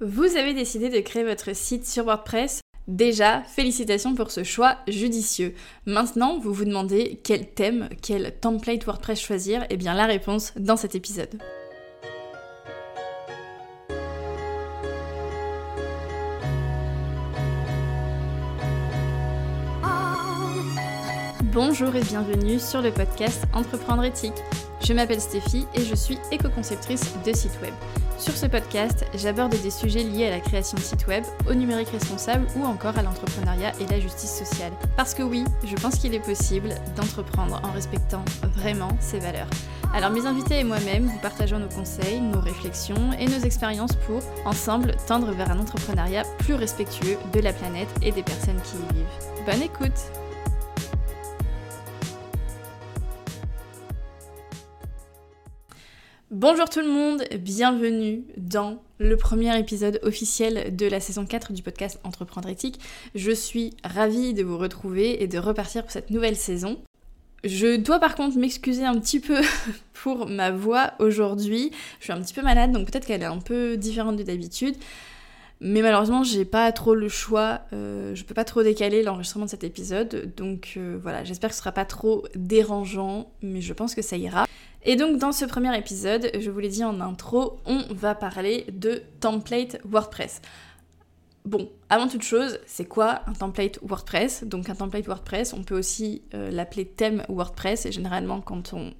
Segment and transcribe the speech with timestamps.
[0.00, 2.60] Vous avez décidé de créer votre site sur WordPress.
[2.86, 5.54] Déjà, félicitations pour ce choix judicieux.
[5.86, 10.76] Maintenant, vous vous demandez quel thème, quel template WordPress choisir Eh bien, la réponse dans
[10.76, 11.38] cet épisode.
[21.54, 24.34] Bonjour et bienvenue sur le podcast Entreprendre éthique.
[24.86, 27.74] Je m'appelle Stéphie et je suis éco-conceptrice de site web.
[28.18, 31.88] Sur ce podcast, j'aborde des sujets liés à la création de sites web, au numérique
[31.88, 34.70] responsable ou encore à l'entrepreneuriat et la justice sociale.
[34.96, 38.24] Parce que oui, je pense qu'il est possible d'entreprendre en respectant
[38.54, 39.50] vraiment ses valeurs.
[39.92, 44.22] Alors mes invités et moi-même, vous partageons nos conseils, nos réflexions et nos expériences pour,
[44.44, 48.94] ensemble, tendre vers un entrepreneuriat plus respectueux de la planète et des personnes qui y
[48.94, 49.46] vivent.
[49.46, 50.12] Bonne écoute
[56.32, 61.62] Bonjour tout le monde, bienvenue dans le premier épisode officiel de la saison 4 du
[61.62, 62.80] podcast Entreprendre éthique.
[63.14, 66.78] Je suis ravie de vous retrouver et de repartir pour cette nouvelle saison.
[67.44, 69.40] Je dois par contre m'excuser un petit peu
[69.92, 71.70] pour ma voix aujourd'hui.
[72.00, 74.74] Je suis un petit peu malade donc peut-être qu'elle est un peu différente de d'habitude.
[75.60, 79.50] Mais malheureusement, j'ai pas trop le choix, euh, je peux pas trop décaler l'enregistrement de
[79.50, 83.94] cet épisode, donc euh, voilà, j'espère que ce sera pas trop dérangeant, mais je pense
[83.94, 84.46] que ça ira.
[84.84, 88.66] Et donc dans ce premier épisode, je vous l'ai dit en intro, on va parler
[88.72, 90.40] de template WordPress.
[91.46, 94.42] Bon, avant toute chose, c'est quoi un template WordPress?
[94.42, 98.94] Donc un template WordPress, on peut aussi euh, l'appeler thème WordPress, et généralement quand on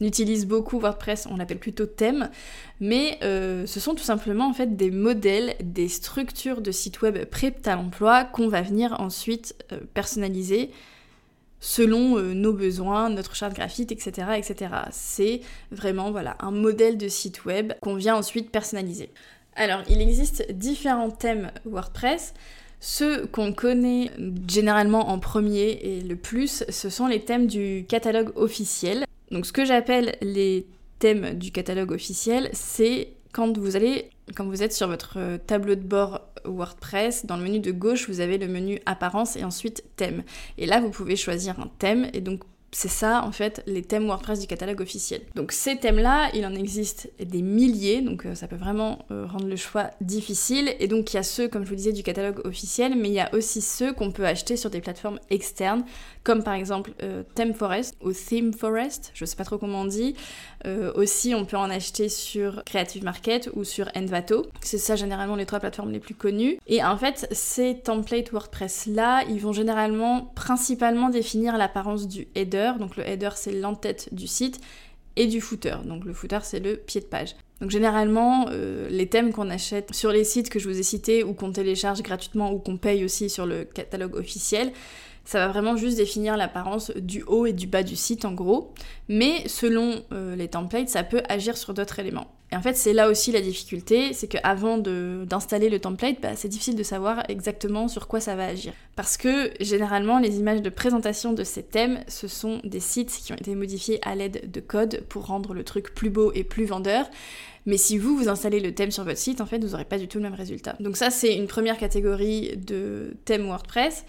[0.00, 2.28] utilise beaucoup WordPress, on l'appelle plutôt thème.
[2.80, 7.24] Mais euh, ce sont tout simplement en fait des modèles, des structures de sites web
[7.26, 10.72] prêtes à l'emploi qu'on va venir ensuite euh, personnaliser
[11.62, 14.32] selon euh, nos besoins, notre charte graphique, etc.
[14.36, 14.74] etc.
[14.90, 19.08] C'est vraiment voilà, un modèle de site web qu'on vient ensuite personnaliser.
[19.54, 22.34] Alors, il existe différents thèmes WordPress.
[22.80, 24.10] Ceux qu'on connaît
[24.48, 29.04] généralement en premier et le plus, ce sont les thèmes du catalogue officiel.
[29.30, 30.66] Donc ce que j'appelle les
[30.98, 35.74] thèmes du catalogue officiel, c'est quand vous allez, quand vous êtes sur votre euh, tableau
[35.74, 39.84] de bord WordPress, dans le menu de gauche, vous avez le menu apparence et ensuite
[39.96, 40.22] thème.
[40.58, 42.42] Et là, vous pouvez choisir un thème et donc
[42.74, 45.20] c'est ça, en fait, les thèmes WordPress du catalogue officiel.
[45.34, 49.46] Donc ces thèmes-là, il en existe des milliers, donc euh, ça peut vraiment euh, rendre
[49.46, 50.74] le choix difficile.
[50.80, 53.14] Et donc il y a ceux, comme je vous disais, du catalogue officiel, mais il
[53.14, 55.84] y a aussi ceux qu'on peut acheter sur des plateformes externes,
[56.24, 60.14] comme par exemple euh, ThemeForest ou ThemeForest, je sais pas trop comment on dit.
[60.94, 64.46] aussi, on peut en acheter sur Creative Market ou sur Envato.
[64.60, 66.58] C'est ça généralement les trois plateformes les plus connues.
[66.68, 72.96] Et en fait, ces templates WordPress-là, ils vont généralement principalement définir l'apparence du header donc
[72.96, 74.60] le header c'est l'entête du site,
[75.16, 75.76] et du footer.
[75.84, 77.36] Donc le footer c'est le pied de page.
[77.60, 81.22] Donc généralement, euh, les thèmes qu'on achète sur les sites que je vous ai cités
[81.22, 84.72] ou qu'on télécharge gratuitement ou qu'on paye aussi sur le catalogue officiel,
[85.24, 88.72] ça va vraiment juste définir l'apparence du haut et du bas du site en gros.
[89.08, 92.26] Mais selon euh, les templates, ça peut agir sur d'autres éléments.
[92.52, 96.48] Et en fait, c'est là aussi la difficulté, c'est qu'avant d'installer le template, bah, c'est
[96.48, 98.74] difficile de savoir exactement sur quoi ça va agir.
[98.94, 103.32] Parce que généralement, les images de présentation de ces thèmes, ce sont des sites qui
[103.32, 106.66] ont été modifiés à l'aide de code pour rendre le truc plus beau et plus
[106.66, 107.06] vendeur.
[107.64, 109.98] Mais si vous, vous installez le thème sur votre site, en fait, vous n'aurez pas
[109.98, 110.76] du tout le même résultat.
[110.78, 114.04] Donc ça, c'est une première catégorie de thèmes WordPress.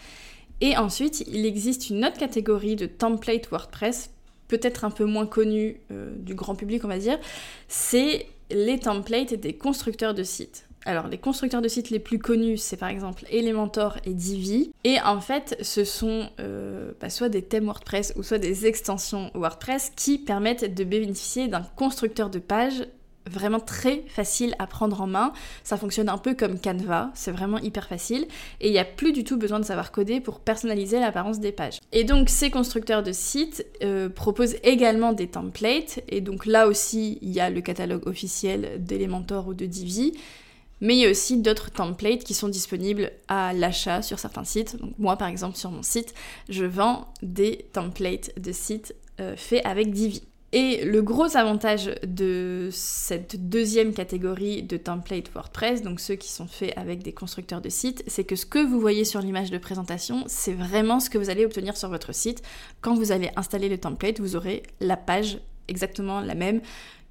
[0.59, 4.09] Et ensuite, il existe une autre catégorie de template WordPress,
[4.49, 7.17] peut-être un peu moins connue euh, du grand public, on va dire,
[7.67, 10.67] c'est les templates des constructeurs de sites.
[10.85, 14.71] Alors, les constructeurs de sites les plus connus, c'est par exemple Elementor et Divi.
[14.83, 19.31] Et en fait, ce sont euh, bah, soit des thèmes WordPress ou soit des extensions
[19.33, 22.83] WordPress qui permettent de bénéficier d'un constructeur de pages
[23.29, 25.33] vraiment très facile à prendre en main.
[25.63, 28.27] Ça fonctionne un peu comme Canva, c'est vraiment hyper facile.
[28.61, 31.51] Et il n'y a plus du tout besoin de savoir coder pour personnaliser l'apparence des
[31.51, 31.79] pages.
[31.91, 36.01] Et donc ces constructeurs de sites euh, proposent également des templates.
[36.09, 40.13] Et donc là aussi, il y a le catalogue officiel d'Elementor ou de Divi.
[40.81, 44.77] Mais il y a aussi d'autres templates qui sont disponibles à l'achat sur certains sites.
[44.81, 46.13] Donc moi par exemple sur mon site,
[46.49, 50.23] je vends des templates de sites euh, faits avec Divi.
[50.55, 56.45] Et le gros avantage de cette deuxième catégorie de templates WordPress, donc ceux qui sont
[56.45, 59.57] faits avec des constructeurs de sites, c'est que ce que vous voyez sur l'image de
[59.57, 62.43] présentation, c'est vraiment ce que vous allez obtenir sur votre site.
[62.81, 66.61] Quand vous allez installer le template, vous aurez la page exactement la même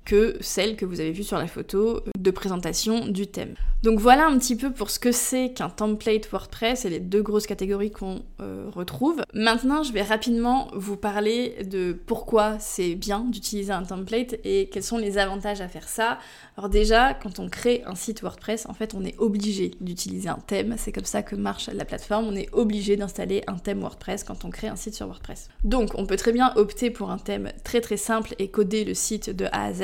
[0.05, 3.55] que celle que vous avez vue sur la photo de présentation du thème.
[3.83, 7.23] Donc voilà un petit peu pour ce que c'est qu'un template WordPress et les deux
[7.23, 9.23] grosses catégories qu'on euh, retrouve.
[9.35, 14.85] Maintenant, je vais rapidement vous parler de pourquoi c'est bien d'utiliser un template et quels
[14.85, 16.19] sont les avantages à faire ça.
[16.57, 20.39] Alors déjà, quand on crée un site WordPress, en fait, on est obligé d'utiliser un
[20.47, 20.77] thème.
[20.79, 22.27] C'est comme ça que marche la plateforme.
[22.27, 25.49] On est obligé d'installer un thème WordPress quand on crée un site sur WordPress.
[25.65, 28.95] Donc, on peut très bien opter pour un thème très très simple et coder le
[28.95, 29.83] site de A à Z.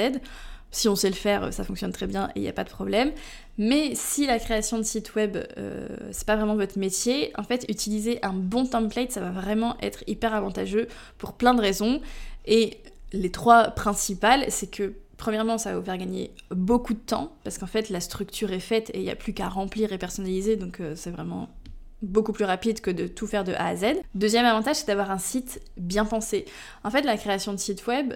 [0.70, 2.68] Si on sait le faire, ça fonctionne très bien et il n'y a pas de
[2.68, 3.12] problème.
[3.56, 7.64] Mais si la création de site web, euh, c'est pas vraiment votre métier, en fait,
[7.70, 12.02] utiliser un bon template, ça va vraiment être hyper avantageux pour plein de raisons.
[12.44, 12.78] Et
[13.12, 17.58] les trois principales, c'est que Premièrement, ça va vous faire gagner beaucoup de temps parce
[17.58, 20.54] qu'en fait la structure est faite et il n'y a plus qu'à remplir et personnaliser,
[20.54, 21.50] donc euh, c'est vraiment
[22.02, 23.84] beaucoup plus rapide que de tout faire de A à Z.
[24.14, 26.44] Deuxième avantage, c'est d'avoir un site bien pensé.
[26.84, 28.14] En fait, la création de site web,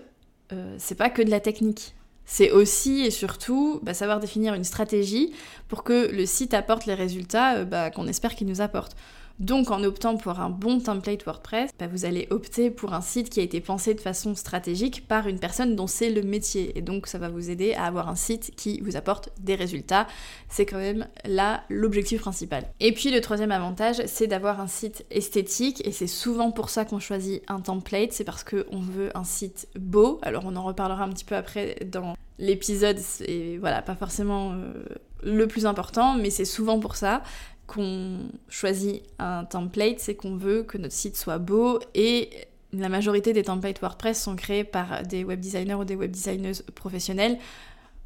[0.52, 1.94] euh, c'est pas que de la technique.
[2.24, 5.32] C'est aussi et surtout bah, savoir définir une stratégie
[5.68, 8.96] pour que le site apporte les résultats euh, bah, qu'on espère qu'il nous apporte.
[9.38, 13.30] Donc en optant pour un bon template WordPress, bah, vous allez opter pour un site
[13.30, 16.76] qui a été pensé de façon stratégique par une personne dont c'est le métier.
[16.78, 20.06] Et donc ça va vous aider à avoir un site qui vous apporte des résultats.
[20.48, 22.64] C'est quand même là l'objectif principal.
[22.80, 25.86] Et puis le troisième avantage, c'est d'avoir un site esthétique.
[25.86, 28.12] Et c'est souvent pour ça qu'on choisit un template.
[28.12, 30.18] C'est parce qu'on veut un site beau.
[30.22, 32.98] Alors on en reparlera un petit peu après dans l'épisode.
[32.98, 34.52] C'est voilà, pas forcément...
[34.52, 34.84] Euh,
[35.22, 37.22] le plus important, mais c'est souvent pour ça
[37.66, 38.18] qu'on
[38.48, 42.30] choisit un template, c'est qu'on veut que notre site soit beau et
[42.72, 46.62] la majorité des templates WordPress sont créés par des web designers ou des web designers
[46.74, 47.38] professionnels.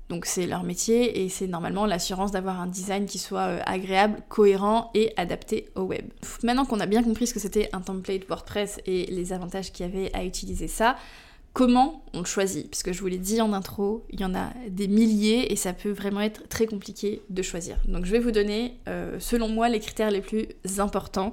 [0.08, 4.22] Donc c'est leur métier et c'est normalement l'assurance d'avoir un design qui soit euh, agréable,
[4.28, 6.04] cohérent et adapté au web.
[6.44, 9.84] Maintenant qu'on a bien compris ce que c'était un template WordPress et les avantages qu'il
[9.84, 10.96] y avait à utiliser ça,
[11.56, 14.34] comment on le choisit Parce que je vous l'ai dit en intro, il y en
[14.34, 17.78] a des milliers et ça peut vraiment être très compliqué de choisir.
[17.88, 21.32] Donc je vais vous donner, euh, selon moi, les critères les plus importants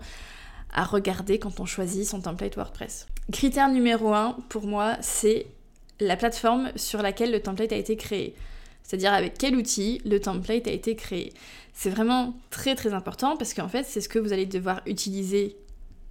[0.73, 3.05] à regarder quand on choisit son template WordPress.
[3.33, 5.47] Critère numéro 1, pour moi, c'est
[5.99, 8.33] la plateforme sur laquelle le template a été créé.
[8.81, 11.33] C'est-à-dire avec quel outil le template a été créé.
[11.73, 15.57] C'est vraiment très très important parce qu'en fait, c'est ce que vous allez devoir utiliser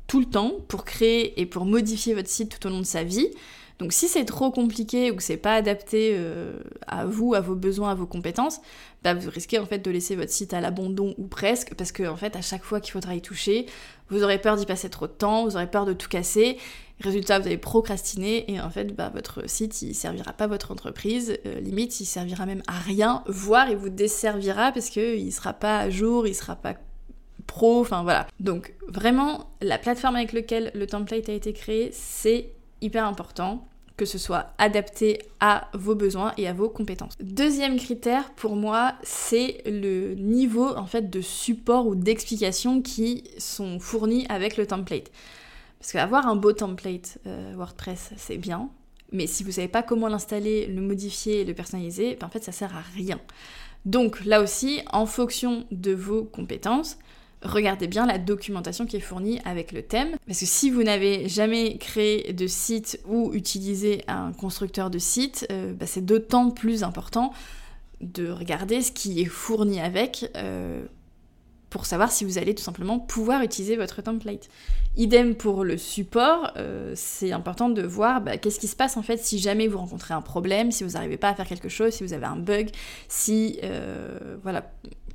[0.07, 3.05] tout le temps pour créer et pour modifier votre site tout au long de sa
[3.05, 3.31] vie.
[3.83, 7.57] Donc si c'est trop compliqué ou que c'est pas adapté euh, à vous, à vos
[7.57, 8.61] besoins, à vos compétences,
[9.03, 12.05] bah vous risquez en fait de laisser votre site à l'abandon ou presque parce que
[12.05, 13.67] en fait à chaque fois qu'il faudra y toucher,
[14.09, 16.59] vous aurez peur d'y passer trop de temps, vous aurez peur de tout casser.
[17.01, 21.37] Résultat, vous allez procrastiner et en fait bah, votre site il servira pas votre entreprise,
[21.45, 25.55] euh, limite il servira même à rien, voire il vous desservira parce que il sera
[25.55, 26.75] pas à jour, il sera pas
[27.49, 28.29] pro, enfin voilà.
[28.39, 33.67] Donc vraiment la plateforme avec laquelle le template a été créé, c'est hyper important
[34.03, 37.15] que ce soit adapté à vos besoins et à vos compétences.
[37.21, 43.79] Deuxième critère pour moi, c'est le niveau en fait de support ou d'explication qui sont
[43.79, 45.13] fournis avec le template.
[45.79, 48.71] Parce qu'avoir un beau template euh, WordPress, c'est bien,
[49.13, 52.51] mais si vous savez pas comment l'installer, le modifier le personnaliser, ben, en fait ça
[52.51, 53.21] sert à rien.
[53.85, 56.99] Donc là aussi, en fonction de vos compétences,
[57.45, 60.17] regardez bien la documentation qui est fournie avec le thème.
[60.27, 65.47] Parce que si vous n'avez jamais créé de site ou utilisé un constructeur de site,
[65.51, 67.33] euh, bah, c'est d'autant plus important
[68.01, 70.85] de regarder ce qui est fourni avec euh,
[71.71, 74.49] pour savoir si vous allez tout simplement pouvoir utiliser votre template.
[74.97, 79.03] Idem pour le support, euh, c'est important de voir bah, qu'est-ce qui se passe en
[79.03, 81.93] fait si jamais vous rencontrez un problème, si vous n'arrivez pas à faire quelque chose,
[81.93, 82.71] si vous avez un bug,
[83.09, 83.61] si
[84.43, 84.71] voilà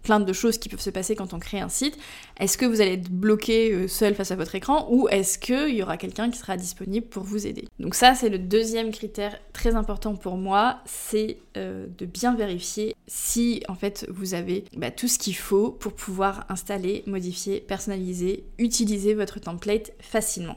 [0.07, 1.97] plein de choses qui peuvent se passer quand on crée un site.
[2.39, 5.75] Est-ce que vous allez être bloqué euh, seul face à votre écran ou est-ce qu'il
[5.75, 7.67] y aura quelqu'un qui sera disponible pour vous aider?
[7.77, 12.95] Donc ça, c'est le deuxième critère très important pour moi, c'est euh, de bien vérifier
[13.07, 18.45] si en fait vous avez bah, tout ce qu'il faut pour pouvoir installer, modifier, personnaliser,
[18.59, 20.55] utiliser votre template facilement.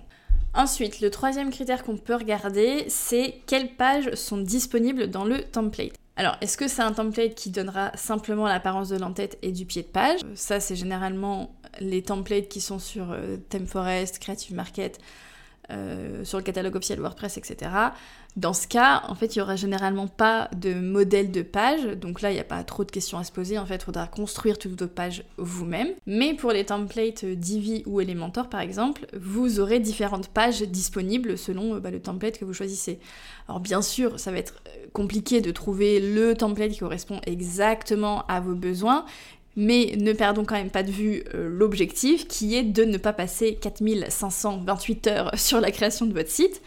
[0.55, 5.95] Ensuite, le troisième critère qu'on peut regarder, c'est quelles pages sont disponibles dans le template.
[6.21, 9.81] Alors, est-ce que c'est un template qui donnera simplement l'apparence de l'entête et du pied
[9.81, 10.21] de page?
[10.35, 14.99] Ça, c'est généralement les templates qui sont sur euh, ThemeForest, Creative Market,
[15.71, 17.71] euh, sur le catalogue officiel WordPress, etc.
[18.37, 22.21] Dans ce cas, en fait, il n'y aura généralement pas de modèle de page, donc
[22.21, 24.07] là, il n'y a pas trop de questions à se poser, en fait, il faudra
[24.07, 25.89] construire toute votre page vous-même.
[26.07, 31.75] Mais pour les templates Divi ou Elementor, par exemple, vous aurez différentes pages disponibles selon
[31.75, 33.00] euh, bah, le template que vous choisissez.
[33.49, 38.25] Alors bien sûr, ça va être euh, compliqué de trouver le template qui correspond exactement
[38.27, 39.05] à vos besoins,
[39.61, 43.12] mais ne perdons quand même pas de vue euh, l'objectif qui est de ne pas
[43.12, 46.62] passer 4528 heures sur la création de votre site.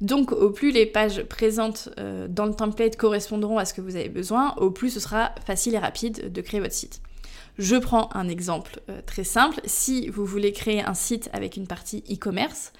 [0.00, 3.94] Donc au plus les pages présentes euh, dans le template correspondront à ce que vous
[3.94, 7.00] avez besoin, au plus ce sera facile et rapide de créer votre site.
[7.58, 9.60] Je prends un exemple euh, très simple.
[9.64, 12.72] Si vous voulez créer un site avec une partie e-commerce,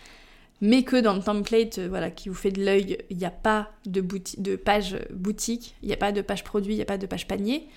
[0.61, 3.71] mais que dans le template voilà, qui vous fait de l'œil, il n'y a pas
[3.87, 4.05] de,
[4.39, 7.07] de page boutique, il n'y a pas de page produit, il n'y a pas de
[7.07, 7.69] page panier,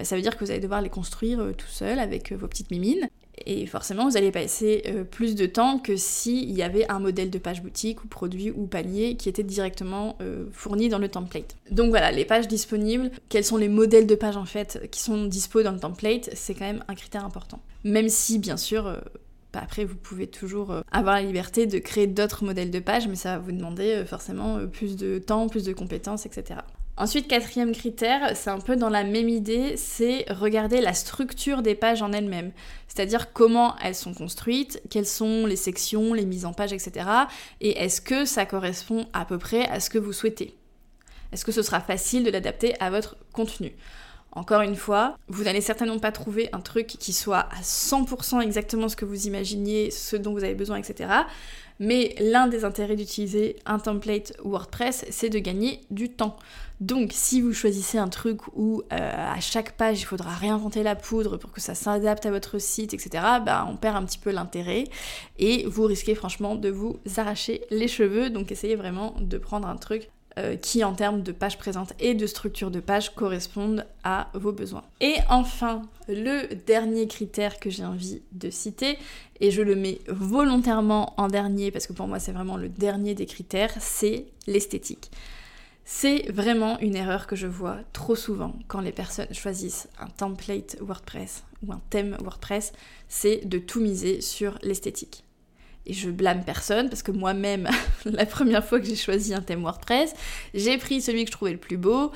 [0.00, 2.48] bah, ça veut dire que vous allez devoir les construire euh, tout seul avec vos
[2.48, 3.08] petites mimines.
[3.46, 7.38] Et forcément, vous allez passer plus de temps que s'il y avait un modèle de
[7.38, 10.18] page boutique ou produit ou panier qui était directement
[10.52, 11.56] fourni dans le template.
[11.70, 15.24] Donc voilà, les pages disponibles, quels sont les modèles de pages en fait qui sont
[15.24, 17.60] dispo dans le template, c'est quand même un critère important.
[17.82, 18.94] Même si, bien sûr,
[19.52, 23.08] bah, après, vous pouvez toujours euh, avoir la liberté de créer d'autres modèles de pages,
[23.08, 26.60] mais ça va vous demander euh, forcément euh, plus de temps, plus de compétences, etc.
[27.00, 31.74] Ensuite, quatrième critère, c'est un peu dans la même idée, c'est regarder la structure des
[31.74, 32.52] pages en elles-mêmes.
[32.88, 37.08] C'est-à-dire comment elles sont construites, quelles sont les sections, les mises en page, etc.
[37.62, 40.54] Et est-ce que ça correspond à peu près à ce que vous souhaitez?
[41.32, 43.72] Est-ce que ce sera facile de l'adapter à votre contenu?
[44.32, 48.90] Encore une fois, vous n'allez certainement pas trouver un truc qui soit à 100% exactement
[48.90, 51.08] ce que vous imaginiez, ce dont vous avez besoin, etc.
[51.80, 56.36] Mais l'un des intérêts d'utiliser un template WordPress, c'est de gagner du temps.
[56.80, 58.96] Donc si vous choisissez un truc où euh,
[59.34, 62.94] à chaque page il faudra réinventer la poudre pour que ça s'adapte à votre site,
[62.94, 64.84] etc., bah, on perd un petit peu l'intérêt
[65.38, 68.30] et vous risquez franchement de vous arracher les cheveux.
[68.30, 72.14] Donc essayez vraiment de prendre un truc euh, qui en termes de page présente et
[72.14, 74.84] de structure de page correspondent à vos besoins.
[75.00, 78.96] Et enfin, le dernier critère que j'ai envie de citer,
[79.40, 83.14] et je le mets volontairement en dernier parce que pour moi c'est vraiment le dernier
[83.14, 85.10] des critères, c'est l'esthétique.
[85.84, 90.76] C'est vraiment une erreur que je vois trop souvent quand les personnes choisissent un template
[90.80, 92.72] WordPress ou un thème WordPress,
[93.08, 95.24] c'est de tout miser sur l'esthétique.
[95.86, 97.68] Et je blâme personne parce que moi-même,
[98.04, 100.14] la première fois que j'ai choisi un thème WordPress,
[100.54, 102.12] j'ai pris celui que je trouvais le plus beau,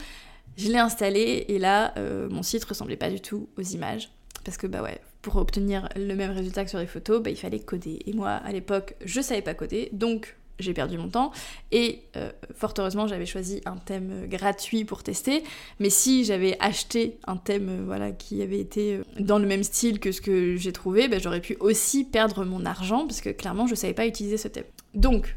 [0.57, 4.11] je l'ai installé et là, euh, mon site ressemblait pas du tout aux images.
[4.45, 7.37] Parce que bah ouais, pour obtenir le même résultat que sur les photos, bah, il
[7.37, 8.01] fallait coder.
[8.07, 11.33] Et moi, à l'époque, je savais pas coder, donc j'ai perdu mon temps.
[11.73, 15.43] Et euh, fort heureusement, j'avais choisi un thème euh, gratuit pour tester.
[15.81, 20.01] Mais si j'avais acheté un thème euh, voilà, qui avait été dans le même style
[20.01, 23.67] que ce que j'ai trouvé, ben, j'aurais pu aussi perdre mon argent parce que clairement,
[23.67, 24.65] je ne savais pas utiliser ce thème.
[24.95, 25.37] Donc,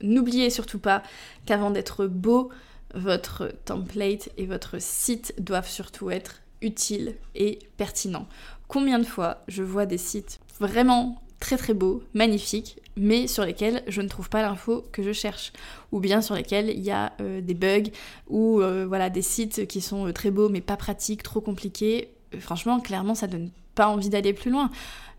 [0.00, 1.02] n'oubliez surtout pas
[1.46, 2.50] qu'avant d'être beau,
[2.94, 8.26] votre template et votre site doivent surtout être utiles et pertinents.
[8.66, 13.82] Combien de fois je vois des sites vraiment très très beaux, magnifiques, mais sur lesquels
[13.86, 15.52] je ne trouve pas l'info que je cherche,
[15.92, 17.90] ou bien sur lesquels il y a euh, des bugs,
[18.28, 22.10] ou euh, voilà des sites qui sont euh, très beaux mais pas pratiques, trop compliqués.
[22.40, 24.70] franchement, clairement, ça donne pas envie d'aller plus loin.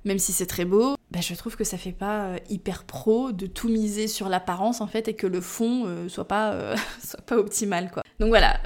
[0.05, 3.47] Même si c'est très beau, bah, je trouve que ça fait pas hyper pro de
[3.47, 7.91] tout miser sur l'apparence en fait et que le fond soit pas soit pas optimal
[7.91, 8.03] quoi.
[8.19, 8.61] Donc voilà,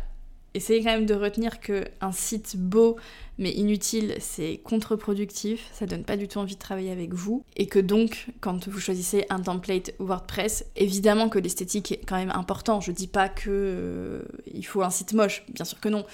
[0.53, 2.97] essayez quand même de retenir que un site beau
[3.37, 7.65] mais inutile, c'est contre-productif, ça donne pas du tout envie de travailler avec vous, et
[7.65, 12.79] que donc, quand vous choisissez un template WordPress, évidemment que l'esthétique est quand même important.
[12.79, 14.21] Je dis pas que euh,
[14.53, 16.05] il faut un site moche, bien sûr que non.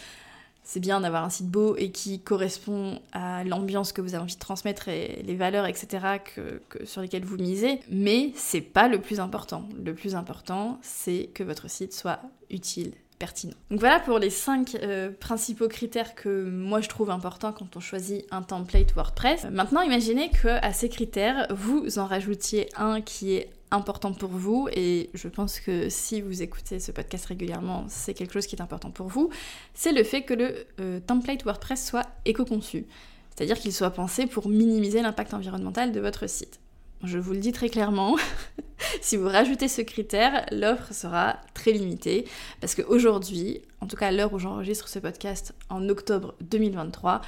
[0.64, 4.36] C'est bien d'avoir un site beau et qui correspond à l'ambiance que vous avez envie
[4.36, 9.02] de transmettre et les valeurs, etc., que, sur lesquelles vous misez, mais c'est pas le
[9.02, 9.68] plus important.
[9.84, 13.54] Le plus important, c'est que votre site soit utile pertinent.
[13.70, 17.80] Donc voilà pour les cinq euh, principaux critères que moi je trouve importants quand on
[17.80, 19.46] choisit un template WordPress.
[19.52, 24.68] Maintenant, imaginez que à ces critères, vous en rajoutiez un qui est important pour vous
[24.72, 28.62] et je pense que si vous écoutez ce podcast régulièrement, c'est quelque chose qui est
[28.62, 29.30] important pour vous,
[29.74, 32.88] c'est le fait que le euh, template WordPress soit éco-conçu.
[33.36, 36.60] C'est-à-dire qu'il soit pensé pour minimiser l'impact environnemental de votre site.
[37.04, 38.18] Je vous le dis très clairement,
[39.02, 42.28] si vous rajoutez ce critère, l'offre sera très limitée
[42.60, 47.22] parce qu'aujourd'hui, en tout cas à l'heure où j'enregistre ce podcast en octobre 2023,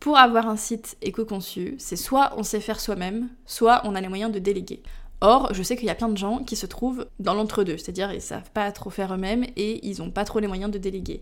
[0.00, 4.08] pour avoir un site éco-conçu, c'est soit on sait faire soi-même, soit on a les
[4.08, 4.82] moyens de déléguer.
[5.20, 8.12] Or, je sais qu'il y a plein de gens qui se trouvent dans l'entre-deux, c'est-à-dire
[8.12, 11.20] ils savent pas trop faire eux-mêmes et ils n'ont pas trop les moyens de déléguer.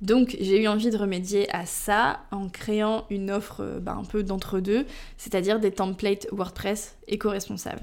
[0.00, 4.04] Donc j'ai eu envie de remédier à ça en créant une offre euh, bah, un
[4.04, 4.86] peu d'entre-deux,
[5.18, 7.82] c'est-à-dire des templates WordPress éco-responsables.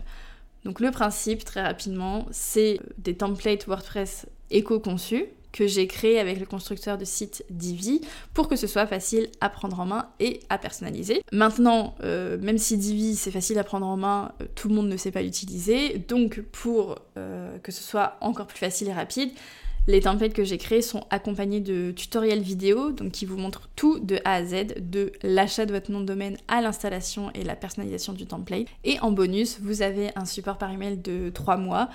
[0.63, 6.39] Donc le principe, très rapidement, c'est euh, des templates WordPress éco-conçus que j'ai créés avec
[6.39, 8.01] le constructeur de site Divi
[8.33, 11.21] pour que ce soit facile à prendre en main et à personnaliser.
[11.31, 14.97] Maintenant, euh, même si Divi c'est facile à prendre en main, tout le monde ne
[14.97, 15.99] sait pas l'utiliser.
[15.99, 16.97] Donc pour
[17.63, 19.31] que ce soit encore plus facile et rapide,
[19.87, 23.99] les templates que j'ai créés sont accompagnés de tutoriels vidéo, donc qui vous montrent tout
[23.99, 27.55] de A à Z, de l'achat de votre nom de domaine à l'installation et la
[27.55, 28.67] personnalisation du template.
[28.83, 31.89] Et en bonus, vous avez un support par email de 3 mois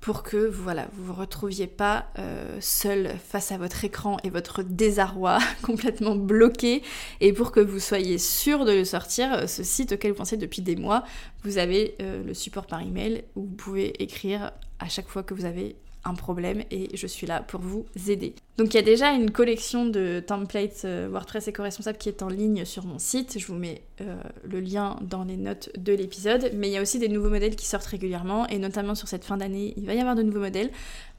[0.00, 5.38] pour que vous vous retrouviez pas euh, seul face à votre écran et votre désarroi
[5.62, 6.82] complètement bloqué
[7.20, 10.36] et pour que vous soyez sûr de le sortir, euh, ce site auquel vous pensez
[10.36, 11.02] depuis des mois,
[11.44, 15.34] vous avez euh, le support par email où vous pouvez écrire à chaque fois que
[15.34, 18.34] vous avez un problème et je suis là pour vous aider.
[18.56, 22.28] Donc il y a déjà une collection de templates euh, WordPress éco-responsable qui est en
[22.28, 23.38] ligne sur mon site.
[23.38, 26.50] Je vous mets euh, le lien dans les notes de l'épisode.
[26.54, 29.24] Mais il y a aussi des nouveaux modèles qui sortent régulièrement et notamment sur cette
[29.24, 30.70] fin d'année, il va y avoir de nouveaux modèles.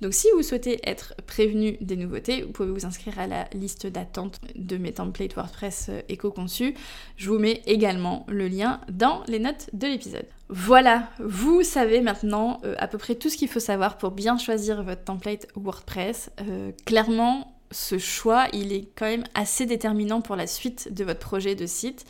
[0.01, 3.87] Donc si vous souhaitez être prévenu des nouveautés, vous pouvez vous inscrire à la liste
[3.87, 6.73] d'attente de mes templates WordPress éco-conçus.
[7.15, 10.08] Je vous mets également le lien dans les notes de l'épisode.
[10.49, 14.83] Voilà, vous savez maintenant à peu près tout ce qu'il faut savoir pour bien choisir
[14.83, 16.31] votre template WordPress.
[16.85, 21.55] clairement, ce choix, il est quand même assez déterminant pour la suite de votre projet
[21.55, 22.05] de site.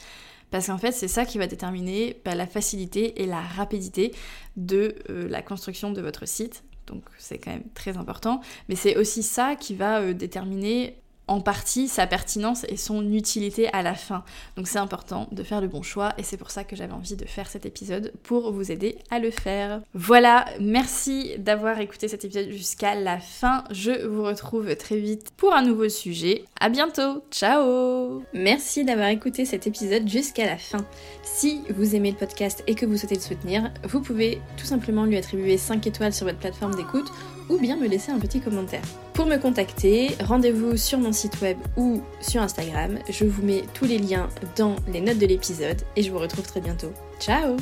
[0.51, 4.13] Parce qu'en fait, c'est ça qui va déterminer bah, la facilité et la rapidité
[4.57, 6.63] de euh, la construction de votre site.
[6.87, 8.41] Donc c'est quand même très important.
[8.67, 10.95] Mais c'est aussi ça qui va euh, déterminer
[11.29, 14.23] en partie sa pertinence et son utilité à la fin.
[14.57, 17.15] Donc c'est important de faire le bon choix et c'est pour ça que j'avais envie
[17.15, 19.81] de faire cet épisode pour vous aider à le faire.
[19.93, 23.63] Voilà, merci d'avoir écouté cet épisode jusqu'à la fin.
[23.71, 26.45] Je vous retrouve très vite pour un nouveau sujet.
[26.59, 27.23] À bientôt.
[27.31, 28.23] Ciao.
[28.33, 30.85] Merci d'avoir écouté cet épisode jusqu'à la fin.
[31.23, 35.05] Si vous aimez le podcast et que vous souhaitez le soutenir, vous pouvez tout simplement
[35.05, 37.11] lui attribuer 5 étoiles sur votre plateforme d'écoute
[37.49, 38.83] ou bien me laisser un petit commentaire.
[39.13, 42.99] Pour me contacter, rendez-vous sur mon web ou sur Instagram.
[43.09, 46.45] Je vous mets tous les liens dans les notes de l'épisode et je vous retrouve
[46.45, 46.91] très bientôt.
[47.19, 47.57] Ciao